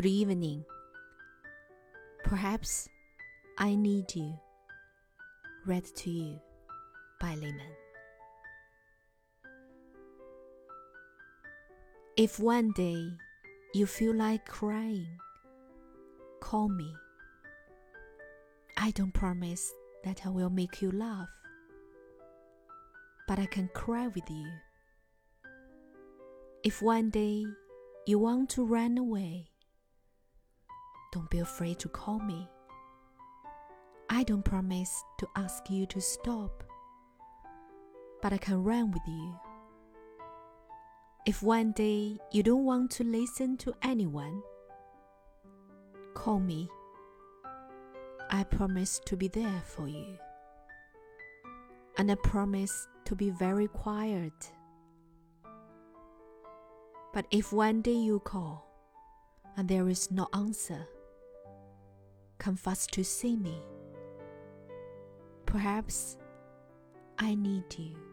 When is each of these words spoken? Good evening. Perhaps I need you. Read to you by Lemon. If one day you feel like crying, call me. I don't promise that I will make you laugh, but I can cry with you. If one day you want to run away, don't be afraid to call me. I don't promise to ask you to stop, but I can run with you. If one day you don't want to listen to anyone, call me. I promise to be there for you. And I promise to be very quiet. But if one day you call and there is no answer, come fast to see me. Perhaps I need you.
Good 0.00 0.08
evening. 0.08 0.64
Perhaps 2.24 2.88
I 3.58 3.74
need 3.74 4.06
you. 4.14 4.32
Read 5.66 5.84
to 5.94 6.10
you 6.10 6.40
by 7.20 7.34
Lemon. 7.34 7.74
If 12.16 12.40
one 12.40 12.72
day 12.72 13.10
you 13.74 13.84
feel 13.84 14.14
like 14.14 14.46
crying, 14.46 15.18
call 16.40 16.70
me. 16.70 16.94
I 18.78 18.92
don't 18.92 19.12
promise 19.12 19.70
that 20.04 20.22
I 20.24 20.30
will 20.30 20.48
make 20.48 20.80
you 20.80 20.92
laugh, 20.92 21.28
but 23.28 23.38
I 23.38 23.44
can 23.44 23.68
cry 23.74 24.06
with 24.06 24.30
you. 24.30 24.48
If 26.64 26.80
one 26.80 27.10
day 27.10 27.44
you 28.06 28.18
want 28.18 28.48
to 28.50 28.64
run 28.64 28.96
away, 28.96 29.50
don't 31.12 31.28
be 31.30 31.40
afraid 31.40 31.78
to 31.80 31.88
call 31.88 32.20
me. 32.20 32.48
I 34.08 34.22
don't 34.22 34.44
promise 34.44 35.04
to 35.18 35.28
ask 35.36 35.68
you 35.68 35.86
to 35.86 36.00
stop, 36.00 36.62
but 38.22 38.32
I 38.32 38.38
can 38.38 38.62
run 38.62 38.90
with 38.92 39.02
you. 39.06 39.34
If 41.26 41.42
one 41.42 41.72
day 41.72 42.18
you 42.32 42.42
don't 42.42 42.64
want 42.64 42.90
to 42.92 43.04
listen 43.04 43.56
to 43.58 43.74
anyone, 43.82 44.42
call 46.14 46.40
me. 46.40 46.68
I 48.30 48.44
promise 48.44 49.00
to 49.06 49.16
be 49.16 49.28
there 49.28 49.62
for 49.64 49.88
you. 49.88 50.16
And 51.98 52.10
I 52.10 52.14
promise 52.14 52.86
to 53.04 53.16
be 53.16 53.30
very 53.30 53.66
quiet. 53.66 54.52
But 57.12 57.26
if 57.32 57.52
one 57.52 57.82
day 57.82 57.96
you 57.96 58.20
call 58.20 58.66
and 59.56 59.68
there 59.68 59.88
is 59.88 60.10
no 60.12 60.28
answer, 60.32 60.86
come 62.40 62.56
fast 62.56 62.90
to 62.92 63.04
see 63.04 63.36
me. 63.36 63.62
Perhaps 65.44 66.16
I 67.18 67.34
need 67.34 67.64
you. 67.76 68.09